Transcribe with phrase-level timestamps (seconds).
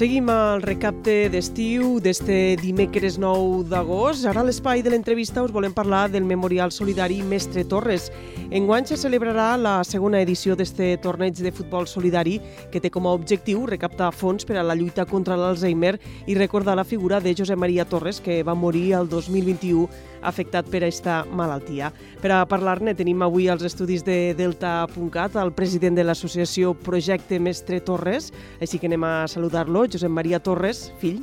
[0.00, 4.24] Seguim al recapte d'estiu d'este dimecres 9 d'agost.
[4.30, 8.06] Ara a l'espai de l'entrevista us volem parlar del Memorial Solidari Mestre Torres.
[8.48, 12.38] Enguany se celebrarà la segona edició d'este torneig de futbol solidari
[12.72, 16.78] que té com a objectiu recaptar fons per a la lluita contra l'Alzheimer i recordar
[16.80, 19.84] la figura de Josep Maria Torres que va morir el 2021
[20.22, 21.92] afectat per aquesta malaltia.
[22.22, 27.80] Per a parlar-ne tenim avui als estudis de Delta.cat el president de l'associació Projecte Mestre
[27.80, 28.30] Torres,
[28.60, 31.22] així que anem a saludar-lo, Josep Maria Torres, fill.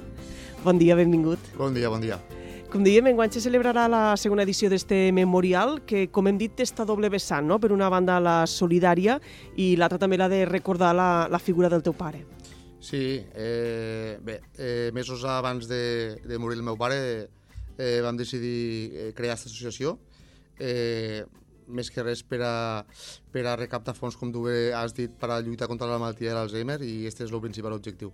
[0.64, 1.40] Bon dia, benvingut.
[1.58, 2.20] Bon dia, bon dia.
[2.68, 6.66] Com dèiem, enguany se celebrarà la segona edició d'este memorial, que, com hem dit, té
[6.68, 7.62] esta doble vessant, no?
[7.64, 9.22] Per una banda, la solidària
[9.56, 12.26] i l'altra també la de recordar la, la figura del teu pare.
[12.84, 17.00] Sí, eh, bé, eh, mesos abans de, de morir el meu pare
[17.78, 19.98] eh, vam decidir eh, crear aquesta associació,
[20.60, 21.26] eh,
[21.68, 22.86] més que res per a,
[23.32, 26.32] per a recaptar fons, com tu bé has dit, per a lluitar contra la malaltia
[26.32, 28.14] de l'Alzheimer i aquest és el principal objectiu.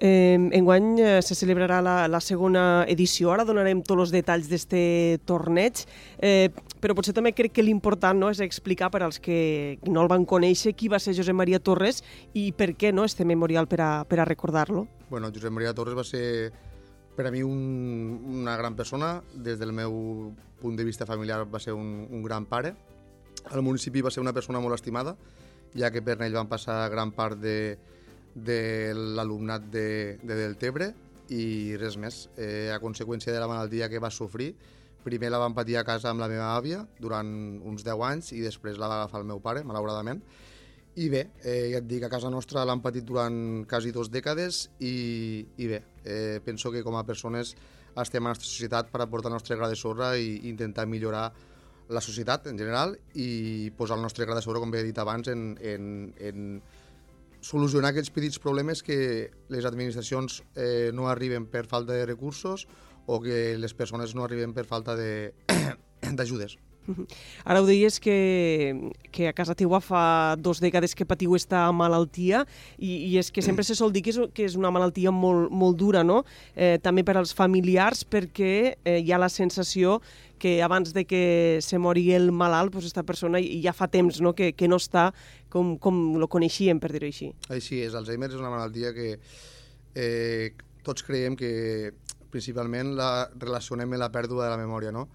[0.00, 5.18] Eh, enguany eh, se celebrarà la, la segona edició, ara donarem tots els detalls d'este
[5.26, 5.80] torneig,
[6.22, 10.12] eh, però potser també crec que l'important no, és explicar per als que no el
[10.12, 12.04] van conèixer qui va ser Josep Maria Torres
[12.38, 14.86] i per què no este memorial per a, per a recordar-lo.
[15.10, 16.52] Bueno, Josep Maria Torres va ser
[17.18, 20.30] per a mi un, una gran persona, des del meu
[20.60, 22.76] punt de vista familiar va ser un, un gran pare,
[23.50, 25.16] al municipi va ser una persona molt estimada,
[25.74, 27.74] ja que per ell van passar gran part de,
[28.34, 28.60] de
[28.94, 29.88] l'alumnat de,
[30.22, 30.92] de Deltebre
[31.34, 32.28] i res més.
[32.38, 34.52] Eh, a conseqüència de la malaltia que va sofrir,
[35.02, 37.34] primer la van patir a casa amb la meva àvia durant
[37.66, 40.22] uns 10 anys i després la va agafar el meu pare, malauradament.
[40.98, 43.36] I bé, eh, ja et dic, a casa nostra l'han patit durant
[43.70, 47.52] quasi dues dècades i, i bé, eh, penso que com a persones
[48.02, 51.28] estem a la societat per aportar el nostre gra de sorra i intentar millorar
[51.88, 54.98] la societat en general i posar el nostre gra de sorra, com bé he dit
[54.98, 56.48] abans, en, en, en
[57.40, 62.66] solucionar aquests petits problemes que les administracions eh, no arriben per falta de recursos
[63.06, 66.58] o que les persones no arriben per falta d'ajudes.
[67.48, 72.44] Ara ho deies que, que a casa teua fa dos dècades que patiu esta malaltia
[72.78, 75.52] i, i és que sempre se sol dir que és, que és una malaltia molt,
[75.52, 76.22] molt dura, no?
[76.54, 78.54] Eh, també per als familiars perquè
[78.84, 79.98] eh, hi ha la sensació
[80.38, 84.34] que abans de que se mori el malalt, pues esta persona ja fa temps no?
[84.38, 85.10] que, que no està
[85.50, 87.32] com, com lo coneixíem, per dir-ho així.
[87.50, 89.16] Així és, Alzheimer és una malaltia que
[89.98, 90.54] eh,
[90.86, 91.50] tots creiem que
[92.30, 95.08] principalment la relacionem amb la pèrdua de la memòria, no?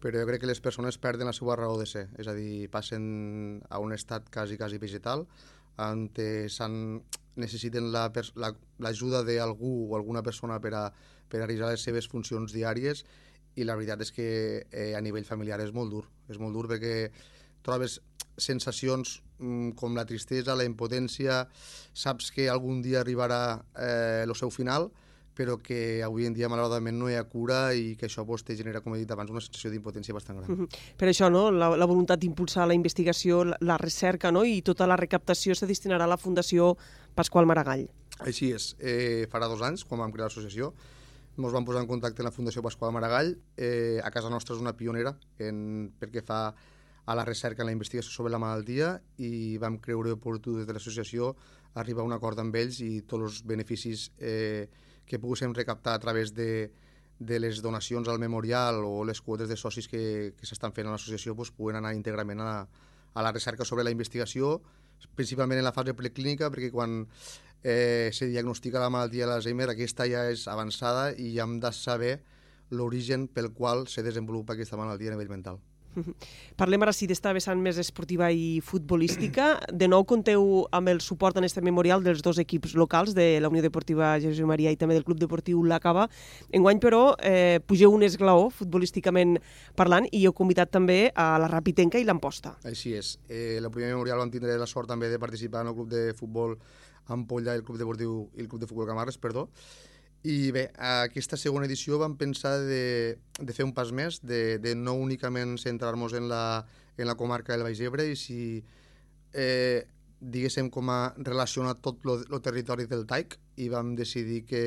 [0.00, 2.68] Però jo crec que les persones perden la seva raó de ser, és a dir,
[2.72, 5.26] passen a un estat quasi, quasi vegetal,
[5.80, 6.08] on
[7.40, 10.84] necessiten l'ajuda la, la, d'algú o alguna persona per a,
[11.28, 13.04] per a realitzar les seves funcions diàries
[13.56, 14.28] i la veritat és que
[14.70, 16.04] eh, a nivell familiar és molt dur.
[16.28, 17.10] És molt dur perquè
[17.64, 17.98] trobes
[18.40, 21.44] sensacions mm, com la tristesa, la impotència,
[21.94, 25.08] saps que algun dia arribarà eh, el seu final, però
[25.62, 28.82] que avui en dia malauradament no hi ha cura i que això pues, te genera,
[28.84, 30.50] com he dit abans, una sensació d'impotència bastant gran.
[30.50, 30.96] Mm -hmm.
[30.96, 34.86] Per això, no?, la, la voluntat d'impulsar la investigació, la, la recerca, no?, i tota
[34.86, 36.76] la recaptació se destinarà a la Fundació
[37.14, 37.88] Pasqual Maragall.
[38.20, 38.76] Així és.
[38.78, 40.74] Eh, farà dos anys, quan vam crear l'associació,
[41.38, 43.38] ens vam posar en contacte amb la Fundació Pasqual Maragall.
[43.56, 46.54] Eh, a casa nostra és una pionera en, perquè fa
[47.06, 50.76] a la recerca, en la investigació sobre la malaltia i vam creure oportú des de
[50.76, 51.34] l'associació
[51.74, 54.68] arribar a un acord amb ells i tots els beneficis eh,
[55.10, 56.70] que poguéssim recaptar a través de,
[57.18, 60.94] de les donacions al memorial o les quotes de socis que, que s'estan fent a
[60.94, 62.58] l'associació doncs, puguen anar íntegrament a la,
[63.14, 64.60] a la recerca sobre la investigació,
[65.18, 67.02] principalment en la fase preclínica, perquè quan
[67.62, 71.72] eh, se diagnostica la malaltia de l'Alzheimer, aquesta ja és avançada i ja hem de
[71.76, 72.14] saber
[72.70, 75.60] l'origen pel qual se desenvolupa aquesta malaltia a nivell mental.
[76.60, 79.52] Parlem ara sí d'esta vessant més esportiva i futbolística.
[79.72, 83.50] De nou conteu amb el suport en este memorial dels dos equips locals, de la
[83.50, 86.08] Unió Deportiva Jesús Maria i també del Club Deportiu La Cava.
[86.52, 89.38] Enguany, però, eh, pugeu un esglaó futbolísticament
[89.76, 92.56] parlant i heu convidat també a la Rapitenca i l'Amposta.
[92.64, 93.18] Així és.
[93.28, 96.14] Eh, la primera memorial vam tindre la sort també de participar en el club de
[96.14, 96.56] futbol
[97.10, 99.48] Ampolla i el Club Deportiu i el Club de Futbol Camarres, perdó.
[100.22, 104.74] I bé, aquesta segona edició vam pensar de, de fer un pas més, de, de
[104.76, 106.66] no únicament centrar-nos en, la,
[106.98, 108.60] en la comarca del Baix Ebre i si,
[109.32, 109.80] eh,
[110.20, 114.62] diguéssim, com a relacionar tot el territori del TAIC i vam decidir que,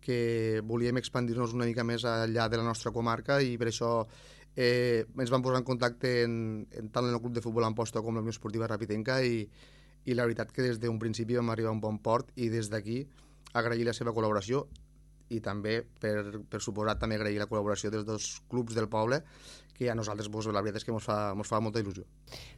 [0.00, 3.92] que volíem expandir-nos una mica més allà de la nostra comarca i per això
[4.56, 6.34] eh, ens vam posar en contacte en,
[6.72, 9.44] en tant en el club de futbol Amposta com la Unió Esportiva Rapitenca i,
[10.08, 12.72] i la veritat que des d'un principi vam arribar a un bon port i des
[12.72, 13.04] d'aquí
[13.54, 14.66] agrair la seva col·laboració
[15.30, 19.22] i també, per, per suposat, també agrair la col·laboració dels dos clubs del poble
[19.80, 22.02] que a nosaltres pues, la veritat és que ens fa, mos fa molta il·lusió.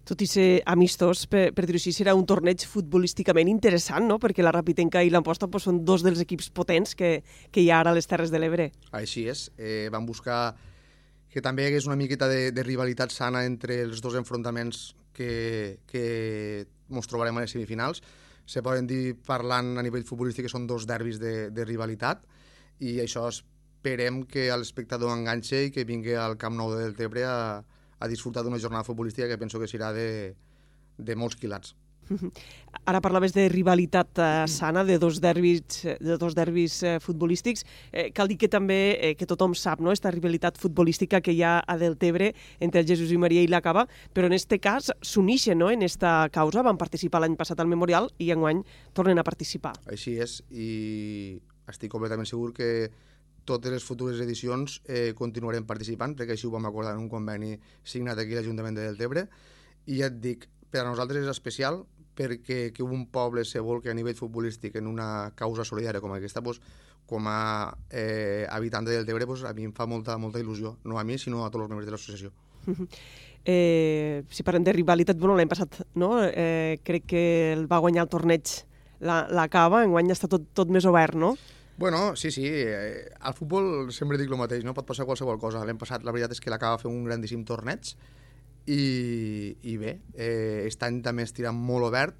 [0.08, 4.16] Tot i ser amistós, per, per dir-ho així, serà un torneig futbolísticament interessant, no?
[4.18, 7.12] perquè la Rapitenca i l'Amposta pues, són dos dels equips potents que,
[7.54, 8.72] que hi ha ara a les Terres de l'Ebre.
[8.98, 9.44] Així és.
[9.54, 10.40] Eh, van buscar
[11.30, 15.78] que també hi hagués una miqueta de, de rivalitat sana entre els dos enfrontaments que,
[15.86, 16.02] que
[16.90, 18.02] ens trobarem a les semifinals.
[18.46, 22.24] Se poden dir, parlant a nivell futbolístic, que són dos derbis de, de rivalitat
[22.82, 27.62] i això esperem que l'espectador enganxe i que vingui al Camp Nou del Tebre a,
[27.98, 30.34] a disfrutar d'una jornada futbolística que penso que serà de,
[30.98, 31.76] de molts quilats.
[32.88, 37.66] Ara parlaves de rivalitat eh, sana, de dos derbis, de dos derbis eh, futbolístics.
[37.92, 41.44] Eh, cal dir que també, eh, que tothom sap, no?, esta rivalitat futbolística que hi
[41.46, 44.90] ha a Deltebre entre el Jesús i Maria i la Cava, però en este cas
[45.00, 46.64] s'unixen, no?, en esta causa.
[46.66, 48.64] Van participar l'any passat al Memorial i enguany
[48.96, 49.76] tornen a participar.
[49.86, 51.38] Així és, i
[51.70, 52.90] estic completament segur que
[53.44, 57.56] totes les futures edicions eh, continuarem participant, perquè així ho vam acordar en un conveni
[57.82, 59.26] signat aquí a l'Ajuntament de Deltebre,
[59.86, 61.82] i ja et dic, per a nosaltres és especial
[62.16, 66.42] perquè que un poble se volqui a nivell futbolístic en una causa solidària com aquesta,
[66.44, 66.60] pues,
[67.06, 70.98] com a eh, habitant de Deltebre, pues, a mi em fa molta, molta il·lusió, no
[70.98, 72.32] a mi, sinó a tots els membres de l'associació.
[73.44, 76.14] eh, si parlem de rivalitat, bueno, l'any passat no?
[76.24, 77.24] eh, crec que
[77.56, 78.54] el va guanyar el torneig
[79.02, 81.34] la, la cava, enguany està tot, tot més obert, no?
[81.82, 82.44] Bueno, sí, sí.
[82.46, 84.74] Eh, al futbol sempre dic el mateix, no?
[84.76, 85.64] Pot passar qualsevol cosa.
[85.66, 87.94] L'any passat la veritat és que l'acaba fer un grandíssim torneig
[88.66, 92.16] i, i bé, eh, aquest any també es tira molt obert.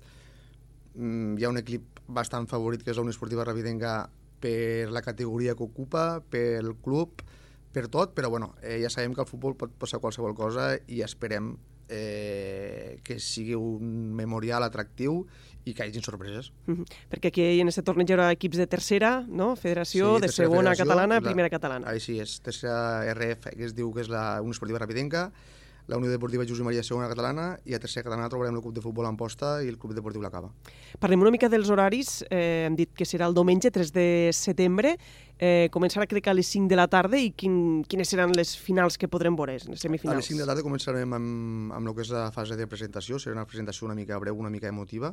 [0.95, 4.11] Mm, hi ha un equip bastant favorit que és la Unió Esportiva Ravidenga
[4.43, 7.23] per la categoria que ocupa, pel club,
[7.73, 11.01] per tot, però bueno, eh, ja sabem que al futbol pot passar qualsevol cosa i
[11.07, 11.55] esperem
[11.93, 15.23] eh, que sigui un memorial atractiu
[15.63, 16.51] i que hi hagin sorpreses.
[16.67, 16.87] Mm -hmm.
[17.11, 19.55] Perquè aquí en aquest torneig hi haurà equips de tercera, no?
[19.57, 21.87] Federació, sí, de segona federació, catalana, la, primera catalana.
[21.87, 25.33] Així és, tercera RF, que es diu que és la Unió Esportiva Rapidenca,
[25.87, 28.83] la Unió Deportiva Josep Maria Segona Catalana i a tercera catalana trobarem el Club de
[28.85, 30.53] Futbol Amposta i el Club Deportiu La Cava.
[31.03, 32.23] Parlem una mica dels horaris.
[32.31, 34.07] Eh, hem dit que serà el diumenge 3 de
[34.37, 34.95] setembre.
[35.43, 38.97] Eh, començarà crec a les 5 de la tarda i quin, quines seran les finals
[38.97, 40.15] que podrem veure, les semifinals?
[40.15, 42.69] A les 5 de la tarda començarem amb, amb el que és la fase de
[42.71, 43.19] presentació.
[43.19, 45.13] Serà una presentació una mica breu, una mica emotiva,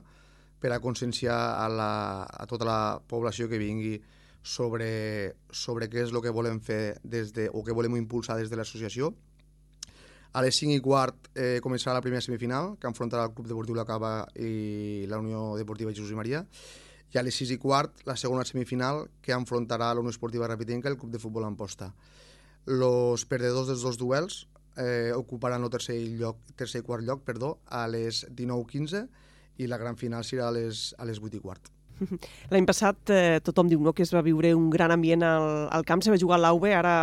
[0.60, 1.92] per a conscienciar a, la,
[2.30, 3.98] a tota la població que vingui
[4.44, 8.52] sobre, sobre què és el que volem fer des de, o què volem impulsar des
[8.52, 9.14] de l'associació
[10.32, 13.78] a les 5 i quart eh, començarà la primera semifinal, que enfrontarà el Club Deportiu
[13.78, 16.44] La Cava i la Unió Deportiva Jesús i Maria.
[17.10, 20.90] I a les 6 i quart, la segona semifinal, que enfrontarà la Unió Esportiva Rapitenca
[20.90, 21.90] i el Club de Futbol Amposta.
[22.70, 24.44] Els perdedors dels dos duels
[24.78, 29.08] eh, ocuparan el tercer, lloc, tercer i quart lloc perdó, a les 19.15
[29.60, 31.74] i la gran final serà a les, a les 8 i quart.
[32.54, 35.86] L'any passat eh, tothom diu no, que es va viure un gran ambient al, al
[35.88, 36.96] camp, se va jugar a l'AUB, ara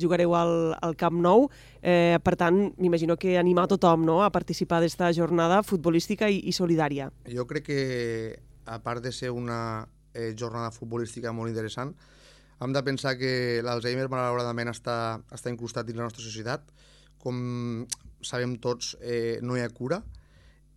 [0.00, 1.48] jugareu al, al Camp Nou.
[1.82, 6.40] Eh, per tant, m'imagino que anima a tothom no, a participar d'esta jornada futbolística i,
[6.48, 7.10] i solidària.
[7.30, 7.80] Jo crec que,
[8.66, 11.94] a part de ser una eh, jornada futbolística molt interessant,
[12.62, 16.68] hem de pensar que l'Alzheimer malauradament està, està incrustat dins la nostra societat.
[17.20, 17.86] Com
[18.24, 20.00] sabem tots, eh, no hi ha cura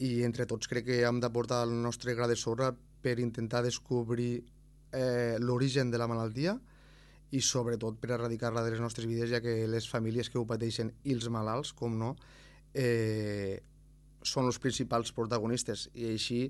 [0.03, 2.71] i entre tots crec que hem de portar el nostre gra de sorra
[3.01, 4.43] per intentar descobrir
[4.91, 6.57] eh, l'origen de la malaltia
[7.31, 10.93] i sobretot per erradicar-la de les nostres vides, ja que les famílies que ho pateixen
[11.03, 12.13] i els malalts, com no,
[12.73, 13.59] eh,
[14.23, 15.89] són els principals protagonistes.
[15.95, 16.41] I així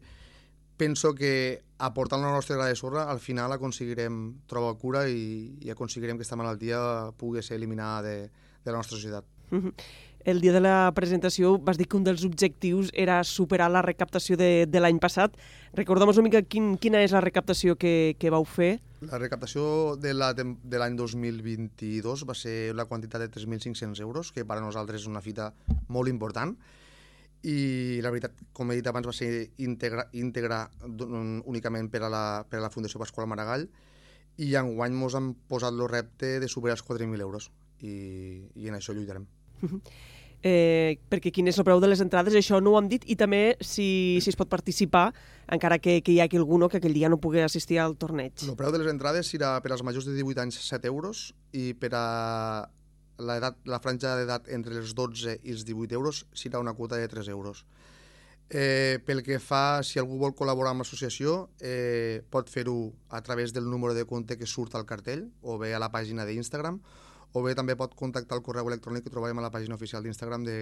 [0.78, 5.74] penso que aportant la nostra gra de sorra al final aconseguirem trobar cura i, i
[5.74, 6.80] aconseguirem que aquesta malaltia
[7.18, 8.18] pugui ser eliminada de,
[8.64, 9.26] de la nostra societat.
[10.28, 14.36] El dia de la presentació vas dir que un dels objectius era superar la recaptació
[14.36, 15.38] de, de l'any passat.
[15.78, 18.78] Recorda'm una mica quin, quina és la recaptació que, que vau fer.
[19.06, 24.64] La recaptació de l'any 2022 va ser la quantitat de 3.500 euros, que per a
[24.64, 25.52] nosaltres és una fita
[25.94, 26.56] molt important.
[27.46, 29.30] I la veritat, com he dit abans, va ser
[29.62, 30.64] íntegra, íntegra
[31.46, 33.68] únicament per a, la, per a la Fundació Pasqual Maragall
[34.42, 37.52] i enguany ens han posat el repte de superar els 4.000 euros
[37.82, 39.30] i, i en això lluitarem.
[40.44, 43.16] eh, perquè quin és el preu de les entrades, això no ho hem dit, i
[43.20, 45.10] també si, si es pot participar,
[45.54, 48.46] encara que, que hi hagi algú no, que aquell dia no pugui assistir al torneig.
[48.46, 51.72] El preu de les entrades serà per als majors de 18 anys 7 euros i
[51.80, 52.06] per a
[53.18, 57.00] la, edat, la franja d'edat entre els 12 i els 18 euros serà una quota
[57.02, 57.66] de 3 euros.
[58.50, 63.52] Eh, pel que fa, si algú vol col·laborar amb l'associació, eh, pot fer-ho a través
[63.52, 66.80] del número de compte que surt al cartell o bé a la pàgina d'Instagram
[67.34, 70.46] o bé també pot contactar el correu electrònic que trobem a la pàgina oficial d'Instagram
[70.48, 70.60] de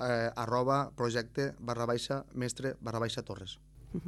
[0.00, 3.58] eh, arroba projecte barra baixa mestre barra baixa torres.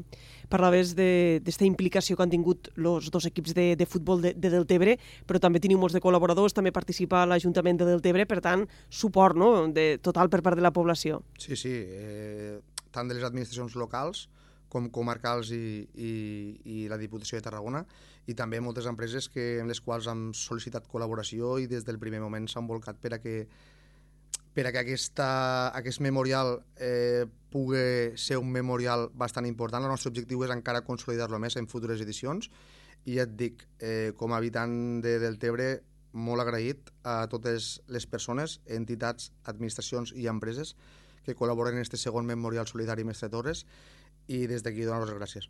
[0.53, 4.97] Parlaves d'esta implicació que han tingut els dos equips de, de futbol de, de Deltebre,
[5.27, 9.53] però també teniu molts de col·laboradors, també participa l'Ajuntament de Deltebre, per tant, suport no?
[9.75, 11.23] de, total per part de la població.
[11.39, 12.61] Sí, sí, eh,
[12.95, 14.29] tant de les administracions locals
[14.73, 16.13] com comarcals i, i,
[16.65, 17.85] i la Diputació de Tarragona,
[18.27, 22.23] i també moltes empreses que, en les quals han sol·licitat col·laboració i des del primer
[22.25, 23.37] moment s'han volcat per a que
[24.53, 25.27] per a que aquesta,
[25.73, 29.85] aquest memorial eh, pugui ser un memorial bastant important.
[29.85, 32.51] El nostre objectiu és encara consolidar-lo més en futures edicions
[33.09, 35.71] i ja et dic, eh, com a habitant de Deltebre,
[36.13, 40.77] molt agraït a totes les persones, entitats, administracions i empreses
[41.25, 43.65] que col·laboren en aquest segon memorial solidari Mestre Torres
[44.31, 45.49] i des d'aquí donar les gràcies.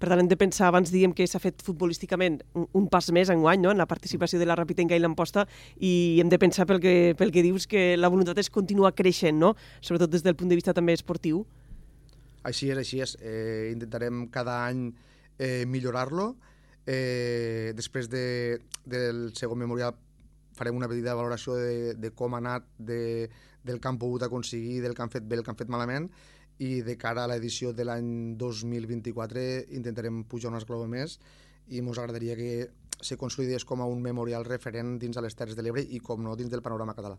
[0.00, 3.30] Per tant, hem de pensar, abans diem que s'ha fet futbolísticament un, un pas més
[3.32, 3.72] en guany no?
[3.74, 5.46] en la participació de la Rapitenca i l'Amposta
[5.82, 9.38] i hem de pensar pel que, pel que dius que la voluntat és continuar creixent,
[9.38, 9.54] no?
[9.80, 11.44] sobretot des del punt de vista també esportiu.
[12.46, 13.16] Així és, així és.
[13.18, 14.92] Eh, intentarem cada any
[15.38, 16.36] eh, millorar-lo.
[16.86, 19.96] Eh, després de, del segon memorial
[20.56, 23.28] farem una petita valoració de, de com ha anat, de,
[23.66, 26.08] del que han pogut aconseguir, del que han fet bé, el que han fet malament,
[26.58, 29.42] i de cara a l'edició de l'any 2024
[29.76, 31.18] intentarem pujar una esclava més
[31.68, 32.50] i ens agradaria que
[33.00, 36.22] se consolidés com a un memorial referent dins de les Terres de l'Ebre i, com
[36.24, 37.18] no, dins del panorama català.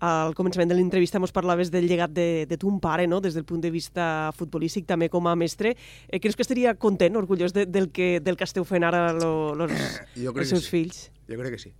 [0.00, 3.20] Al començament de l'entrevista ens parlaves del llegat de, de ton pare, no?
[3.20, 5.74] des del punt de vista futbolístic, també com a mestre.
[6.08, 9.52] Eh, creus que estaria content, orgullós de, del, que, del que esteu fent ara lo,
[9.54, 9.74] los,
[10.16, 10.70] els seus sí.
[10.72, 11.10] fills?
[11.28, 11.74] Jo crec que sí.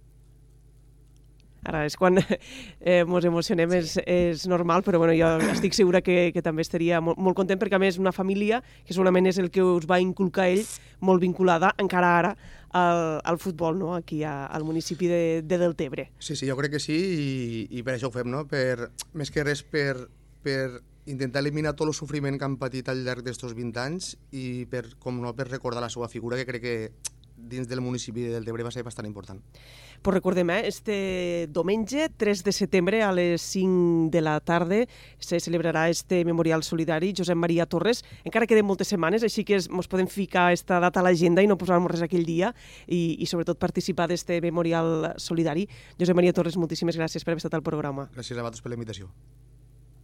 [1.67, 3.79] Ara és quan eh, ens emocionem, sí.
[3.79, 7.61] és, és normal, però bueno, jo estic segura que, que també estaria molt, molt content
[7.61, 10.65] perquè a més una família, que segurament és el que us va inculcar ell,
[11.01, 12.35] molt vinculada encara ara
[12.77, 13.95] al, al futbol, no?
[13.95, 16.11] aquí a, al municipi de, de Deltebre.
[16.19, 17.31] Sí, sí, jo crec que sí i,
[17.79, 18.45] i per això ho fem, no?
[18.49, 20.07] Per, més que res per,
[20.45, 24.67] per intentar eliminar tot el sofriment que han patit al llarg d'estos 20 anys i
[24.71, 26.77] per, com no, per recordar la seva figura, que crec que
[27.37, 29.43] dins del municipi del Tebre va ser bastant important.
[30.03, 34.87] Pues recordem, eh, este diumenge, 3 de setembre, a les 5 de la tarda,
[35.19, 38.05] se celebrarà este memorial solidari Josep Maria Torres.
[38.25, 41.59] Encara queden moltes setmanes, així que ens podem ficar esta data a l'agenda i no
[41.59, 42.55] posar-nos res aquell dia
[42.87, 45.69] i, i sobretot participar d'este memorial solidari.
[45.99, 48.11] Josep Maria Torres, moltíssimes gràcies per haver estat al programa.
[48.15, 49.11] Gràcies a vosaltres per la invitació.